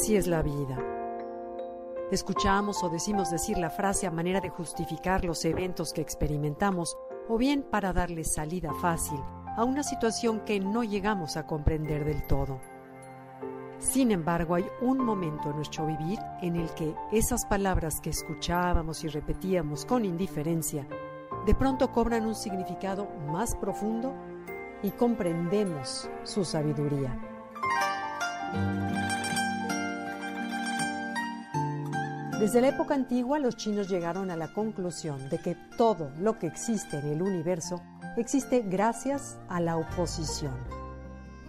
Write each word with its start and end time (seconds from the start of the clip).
Así 0.00 0.14
es 0.14 0.28
la 0.28 0.42
vida. 0.42 0.78
Escuchamos 2.12 2.84
o 2.84 2.88
decimos 2.88 3.32
decir 3.32 3.58
la 3.58 3.68
frase 3.68 4.06
a 4.06 4.12
manera 4.12 4.40
de 4.40 4.48
justificar 4.48 5.24
los 5.24 5.44
eventos 5.44 5.92
que 5.92 6.00
experimentamos 6.00 6.96
o 7.28 7.36
bien 7.36 7.64
para 7.64 7.92
darle 7.92 8.22
salida 8.22 8.72
fácil 8.74 9.18
a 9.56 9.64
una 9.64 9.82
situación 9.82 10.44
que 10.44 10.60
no 10.60 10.84
llegamos 10.84 11.36
a 11.36 11.46
comprender 11.46 12.04
del 12.04 12.22
todo. 12.28 12.60
Sin 13.80 14.12
embargo, 14.12 14.54
hay 14.54 14.66
un 14.82 15.04
momento 15.04 15.50
en 15.50 15.56
nuestro 15.56 15.84
vivir 15.84 16.20
en 16.42 16.54
el 16.54 16.70
que 16.74 16.94
esas 17.10 17.44
palabras 17.46 18.00
que 18.00 18.10
escuchábamos 18.10 19.02
y 19.02 19.08
repetíamos 19.08 19.84
con 19.84 20.04
indiferencia 20.04 20.86
de 21.44 21.54
pronto 21.56 21.90
cobran 21.90 22.24
un 22.24 22.36
significado 22.36 23.08
más 23.32 23.56
profundo 23.56 24.14
y 24.80 24.92
comprendemos 24.92 26.08
su 26.22 26.44
sabiduría. 26.44 27.18
Desde 32.38 32.60
la 32.60 32.68
época 32.68 32.94
antigua 32.94 33.40
los 33.40 33.56
chinos 33.56 33.88
llegaron 33.88 34.30
a 34.30 34.36
la 34.36 34.52
conclusión 34.52 35.28
de 35.28 35.38
que 35.38 35.56
todo 35.76 36.12
lo 36.20 36.38
que 36.38 36.46
existe 36.46 36.96
en 36.96 37.08
el 37.08 37.20
universo 37.20 37.82
existe 38.16 38.60
gracias 38.60 39.36
a 39.48 39.60
la 39.60 39.76
oposición. 39.76 40.54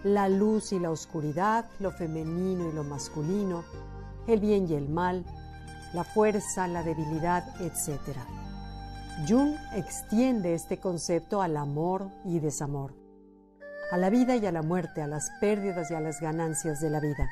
La 0.02 0.28
luz 0.28 0.72
y 0.72 0.80
la 0.80 0.90
oscuridad, 0.90 1.66
lo 1.78 1.92
femenino 1.92 2.68
y 2.68 2.72
lo 2.72 2.82
masculino, 2.82 3.62
el 4.26 4.40
bien 4.40 4.68
y 4.68 4.74
el 4.74 4.88
mal, 4.88 5.24
la 5.94 6.02
fuerza, 6.02 6.66
la 6.66 6.82
debilidad, 6.82 7.44
etc. 7.60 8.18
Jung 9.28 9.54
extiende 9.76 10.54
este 10.54 10.78
concepto 10.78 11.40
al 11.40 11.56
amor 11.56 12.10
y 12.24 12.40
desamor, 12.40 12.96
a 13.92 13.96
la 13.96 14.10
vida 14.10 14.34
y 14.34 14.44
a 14.44 14.50
la 14.50 14.62
muerte, 14.62 15.02
a 15.02 15.06
las 15.06 15.30
pérdidas 15.40 15.88
y 15.92 15.94
a 15.94 16.00
las 16.00 16.20
ganancias 16.20 16.80
de 16.80 16.90
la 16.90 16.98
vida. 16.98 17.30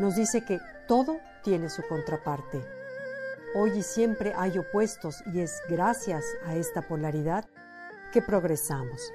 Nos 0.00 0.16
dice 0.16 0.44
que 0.44 0.58
todo 0.88 1.18
tiene 1.46 1.70
su 1.70 1.82
contraparte. 1.86 2.60
Hoy 3.54 3.78
y 3.78 3.82
siempre 3.84 4.34
hay 4.36 4.58
opuestos 4.58 5.22
y 5.32 5.38
es 5.38 5.62
gracias 5.68 6.24
a 6.44 6.56
esta 6.56 6.82
polaridad 6.82 7.48
que 8.12 8.20
progresamos. 8.20 9.12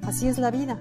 Así 0.00 0.28
es 0.28 0.38
la 0.38 0.50
vida. 0.50 0.78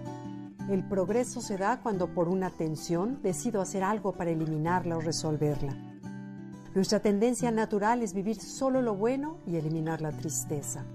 El 0.70 0.88
progreso 0.88 1.42
se 1.42 1.58
da 1.58 1.81
cuando 1.84 2.08
por 2.08 2.30
una 2.30 2.50
tensión 2.50 3.22
decido 3.22 3.59
hacer 3.59 3.84
algo 3.84 4.14
para 4.14 4.31
eliminarla 4.31 4.95
o 4.95 5.02
resolverla. 5.02 5.75
Nuestra 6.73 7.02
tendencia 7.02 7.52
natural 7.52 8.02
es 8.02 8.14
vivir 8.14 8.40
solo 8.40 8.81
lo 8.81 8.95
bueno 8.95 9.40
y 9.45 9.58
eliminar 9.58 10.00
la 10.00 10.14
tristeza. 10.14 10.85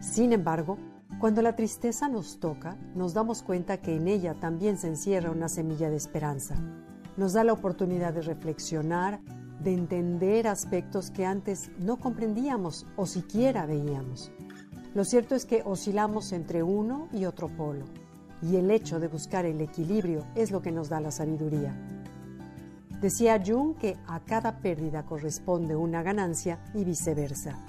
Sin 0.00 0.32
embargo, 0.32 0.78
cuando 1.22 1.40
la 1.40 1.54
tristeza 1.54 2.08
nos 2.08 2.40
toca, 2.40 2.76
nos 2.96 3.14
damos 3.14 3.44
cuenta 3.44 3.76
que 3.76 3.94
en 3.94 4.08
ella 4.08 4.34
también 4.34 4.76
se 4.76 4.88
encierra 4.88 5.30
una 5.30 5.48
semilla 5.48 5.88
de 5.88 5.94
esperanza. 5.94 6.56
Nos 7.16 7.32
da 7.32 7.44
la 7.44 7.52
oportunidad 7.52 8.12
de 8.12 8.22
reflexionar, 8.22 9.20
de 9.62 9.72
entender 9.72 10.48
aspectos 10.48 11.12
que 11.12 11.24
antes 11.24 11.70
no 11.78 12.00
comprendíamos 12.00 12.88
o 12.96 13.06
siquiera 13.06 13.66
veíamos. 13.66 14.32
Lo 14.96 15.04
cierto 15.04 15.36
es 15.36 15.46
que 15.46 15.62
oscilamos 15.64 16.32
entre 16.32 16.64
uno 16.64 17.06
y 17.12 17.24
otro 17.24 17.46
polo, 17.46 17.84
y 18.42 18.56
el 18.56 18.68
hecho 18.72 18.98
de 18.98 19.06
buscar 19.06 19.46
el 19.46 19.60
equilibrio 19.60 20.26
es 20.34 20.50
lo 20.50 20.60
que 20.60 20.72
nos 20.72 20.88
da 20.88 20.98
la 21.00 21.12
sabiduría. 21.12 21.72
Decía 23.00 23.40
Jung 23.40 23.76
que 23.76 23.96
a 24.08 24.18
cada 24.18 24.58
pérdida 24.58 25.06
corresponde 25.06 25.76
una 25.76 26.02
ganancia 26.02 26.58
y 26.74 26.82
viceversa. 26.82 27.60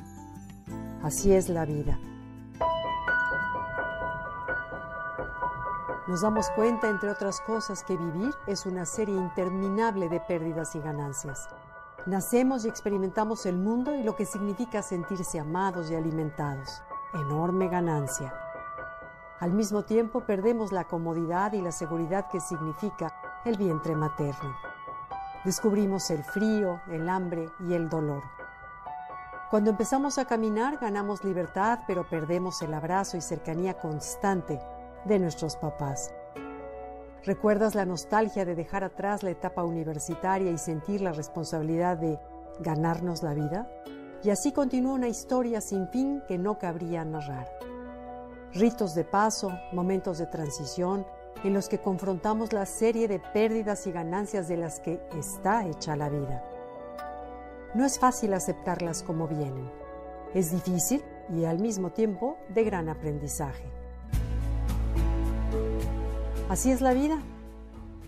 Así 1.04 1.34
es 1.34 1.50
la 1.50 1.66
vida. 1.66 2.00
Nos 6.06 6.20
damos 6.20 6.50
cuenta, 6.50 6.90
entre 6.90 7.10
otras 7.10 7.40
cosas, 7.40 7.82
que 7.86 7.96
vivir 7.96 8.36
es 8.46 8.66
una 8.66 8.86
serie 8.86 9.16
interminable 9.16 10.10
de 10.10 10.20
pérdidas 10.20 10.76
y 10.76 10.82
ganancias. 10.82 11.48
Nacemos 12.06 12.66
y 12.66 12.68
experimentamos 12.68 13.46
el 13.46 13.56
mundo 13.56 13.96
y 13.96 14.04
lo 14.04 14.14
que 14.14 14.26
significa 14.26 14.82
sentirse 14.82 15.40
amados 15.40 15.90
y 15.90 15.96
alimentados. 15.96 16.82
Enorme 17.14 17.70
ganancia. 17.70 18.34
Al 19.40 19.54
mismo 19.54 19.84
tiempo 19.84 20.26
perdemos 20.26 20.74
la 20.74 20.84
comodidad 20.84 21.54
y 21.54 21.62
la 21.62 21.72
seguridad 21.72 22.28
que 22.30 22.42
significa 22.42 23.42
el 23.46 23.56
vientre 23.56 23.96
materno. 23.96 24.58
Descubrimos 25.46 26.10
el 26.10 26.26
frío, 26.26 26.82
el 26.90 27.08
hambre 27.08 27.50
y 27.62 27.76
el 27.76 27.88
dolor. 27.88 28.24
Cuando 29.50 29.70
empezamos 29.70 30.18
a 30.18 30.26
caminar 30.26 30.80
ganamos 30.80 31.24
libertad, 31.24 31.80
pero 31.88 32.04
perdemos 32.10 32.62
el 32.62 32.74
abrazo 32.74 33.16
y 33.16 33.22
cercanía 33.22 33.80
constante 33.80 34.60
de 35.06 35.20
nuestros 35.20 35.56
papás. 35.56 36.14
¿Recuerdas 37.26 37.74
la 37.74 37.86
nostalgia 37.86 38.44
de 38.44 38.56
dejar 38.56 38.84
atrás 38.84 39.24
la 39.24 39.32
etapa 39.32 39.64
universitaria 39.64 40.52
y 40.52 40.58
sentir 40.58 41.02
la 41.02 41.14
responsabilidad 41.14 41.98
de 41.98 42.20
ganarnos 42.60 43.24
la 43.24 43.34
vida? 43.34 43.70
Y 44.24 44.30
así 44.30 44.52
continúa 44.52 44.94
una 44.94 45.08
historia 45.08 45.62
sin 45.62 45.88
fin 45.88 46.22
que 46.28 46.38
no 46.38 46.58
cabría 46.60 47.06
narrar. 47.06 47.48
Ritos 48.54 48.94
de 48.94 49.06
paso, 49.06 49.52
momentos 49.72 50.18
de 50.18 50.28
transición, 50.28 51.06
en 51.44 51.54
los 51.54 51.68
que 51.68 51.80
confrontamos 51.80 52.54
la 52.54 52.66
serie 52.66 53.08
de 53.08 53.20
pérdidas 53.20 53.88
y 53.88 53.92
ganancias 53.92 54.48
de 54.48 54.58
las 54.58 54.80
que 54.80 55.02
está 55.18 55.66
hecha 55.66 55.96
la 55.96 56.10
vida. 56.10 56.44
No 57.74 57.86
es 57.86 58.00
fácil 58.00 58.34
aceptarlas 58.34 59.02
como 59.02 59.28
vienen. 59.28 59.70
Es 60.34 60.52
difícil 60.52 61.04
y 61.30 61.46
al 61.46 61.60
mismo 61.60 61.90
tiempo 61.90 62.38
de 62.50 62.64
gran 62.64 62.90
aprendizaje. 62.90 63.83
Así 66.50 66.72
es 66.72 66.82
la 66.82 66.94
vida. 66.94 67.20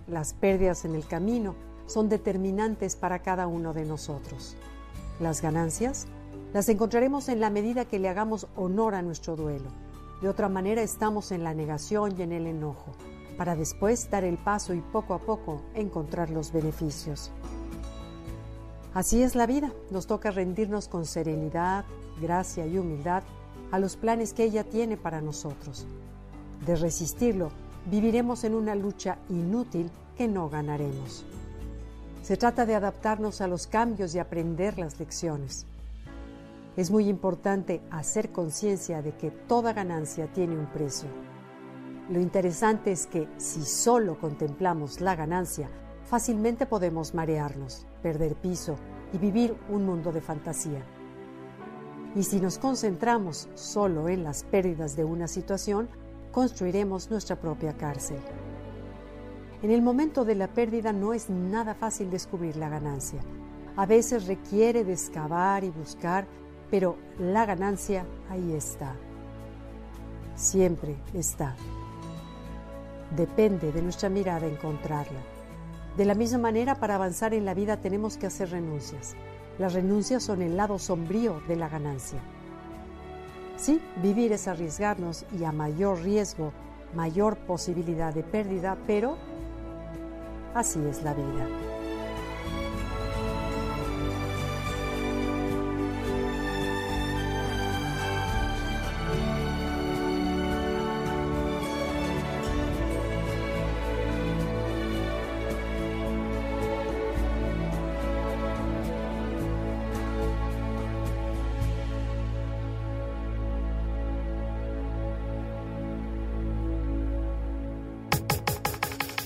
Las 0.07 0.33
pérdidas 0.33 0.85
en 0.85 0.93
el 0.93 1.07
camino 1.07 1.55
son 1.87 2.09
determinantes 2.09 2.95
para 2.95 3.19
cada 3.19 3.47
uno 3.47 3.73
de 3.73 3.85
nosotros. 3.85 4.55
Las 5.19 5.41
ganancias 5.41 6.05
las 6.53 6.67
encontraremos 6.69 7.29
en 7.29 7.39
la 7.39 7.49
medida 7.49 7.85
que 7.85 7.97
le 7.97 8.09
hagamos 8.09 8.47
honor 8.55 8.93
a 8.95 9.01
nuestro 9.01 9.35
duelo. 9.35 9.69
De 10.21 10.29
otra 10.29 10.49
manera 10.49 10.81
estamos 10.81 11.31
en 11.31 11.43
la 11.43 11.53
negación 11.53 12.15
y 12.17 12.23
en 12.23 12.33
el 12.33 12.47
enojo, 12.47 12.91
para 13.37 13.55
después 13.55 14.09
dar 14.09 14.23
el 14.23 14.37
paso 14.37 14.73
y 14.73 14.81
poco 14.81 15.13
a 15.13 15.19
poco 15.19 15.61
encontrar 15.73 16.29
los 16.29 16.51
beneficios. 16.51 17.31
Así 18.93 19.23
es 19.23 19.35
la 19.35 19.45
vida, 19.45 19.71
nos 19.91 20.07
toca 20.07 20.31
rendirnos 20.31 20.87
con 20.87 21.05
serenidad, 21.05 21.85
gracia 22.21 22.65
y 22.65 22.77
humildad 22.77 23.23
a 23.71 23.79
los 23.79 23.97
planes 23.97 24.33
que 24.33 24.43
ella 24.43 24.63
tiene 24.63 24.97
para 24.97 25.19
nosotros. 25.19 25.85
De 26.65 26.75
resistirlo, 26.77 27.51
viviremos 27.85 28.43
en 28.43 28.55
una 28.55 28.75
lucha 28.75 29.17
inútil 29.29 29.89
que 30.17 30.27
no 30.27 30.49
ganaremos. 30.49 31.25
Se 32.23 32.37
trata 32.37 32.65
de 32.65 32.75
adaptarnos 32.75 33.41
a 33.41 33.47
los 33.47 33.67
cambios 33.67 34.15
y 34.15 34.19
aprender 34.19 34.79
las 34.79 34.99
lecciones. 34.99 35.65
Es 36.75 36.91
muy 36.91 37.07
importante 37.07 37.81
hacer 37.91 38.31
conciencia 38.31 39.01
de 39.01 39.11
que 39.13 39.31
toda 39.31 39.73
ganancia 39.73 40.27
tiene 40.33 40.57
un 40.57 40.65
precio. 40.65 41.07
Lo 42.09 42.19
interesante 42.19 42.91
es 42.91 43.07
que 43.07 43.27
si 43.37 43.63
solo 43.63 44.19
contemplamos 44.19 45.01
la 45.01 45.15
ganancia, 45.15 45.69
fácilmente 46.05 46.65
podemos 46.65 47.13
marearnos, 47.13 47.85
perder 48.01 48.35
piso 48.35 48.75
y 49.13 49.17
vivir 49.17 49.55
un 49.69 49.85
mundo 49.85 50.11
de 50.11 50.21
fantasía. 50.21 50.83
Y 52.15 52.23
si 52.23 52.39
nos 52.39 52.57
concentramos 52.57 53.49
solo 53.55 54.09
en 54.09 54.23
las 54.23 54.43
pérdidas 54.43 54.95
de 54.95 55.03
una 55.03 55.27
situación, 55.27 55.87
construiremos 56.35 57.09
nuestra 57.09 57.37
propia 57.37 57.77
cárcel. 57.77 58.19
En 59.61 59.71
el 59.71 59.81
momento 59.81 60.25
de 60.25 60.35
la 60.35 60.49
pérdida 60.49 60.91
no 60.91 61.13
es 61.13 61.29
nada 61.29 61.73
fácil 61.75 62.09
descubrir 62.09 62.57
la 62.57 62.67
ganancia. 62.67 63.21
A 63.77 63.85
veces 63.85 64.27
requiere 64.27 64.83
de 64.83 64.91
excavar 64.91 65.63
y 65.63 65.69
buscar, 65.69 66.27
pero 66.69 66.97
la 67.19 67.45
ganancia 67.45 68.05
ahí 68.29 68.51
está. 68.51 68.97
Siempre 70.35 70.97
está. 71.13 71.55
Depende 73.15 73.71
de 73.71 73.81
nuestra 73.81 74.09
mirada 74.09 74.45
encontrarla. 74.45 75.21
De 75.95 76.03
la 76.03 76.15
misma 76.15 76.39
manera, 76.39 76.75
para 76.75 76.95
avanzar 76.95 77.33
en 77.33 77.45
la 77.45 77.53
vida 77.53 77.79
tenemos 77.79 78.17
que 78.17 78.27
hacer 78.27 78.49
renuncias. 78.49 79.15
Las 79.57 79.71
renuncias 79.73 80.21
son 80.21 80.41
el 80.41 80.57
lado 80.57 80.79
sombrío 80.79 81.39
de 81.47 81.55
la 81.55 81.69
ganancia. 81.69 82.19
Sí, 83.65 83.81
vivir 83.95 84.31
es 84.31 84.47
arriesgarnos 84.47 85.25
y 85.39 85.43
a 85.43 85.51
mayor 85.51 86.03
riesgo, 86.03 86.51
mayor 86.93 87.35
posibilidad 87.35 88.13
de 88.13 88.21
pérdida, 88.21 88.77
pero 88.85 89.17
así 90.53 90.79
es 90.87 91.01
la 91.01 91.15
vida. 91.15 91.64